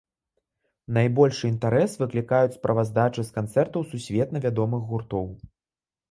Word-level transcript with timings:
Найбольшы 0.97 1.43
інтарэс 1.49 1.91
выклікаюць 2.03 2.55
справаздачы 2.59 3.25
з 3.27 3.35
канцэртаў 3.35 3.85
сусветна 3.91 4.41
вядомых 4.47 4.81
гуртоў. 4.93 5.29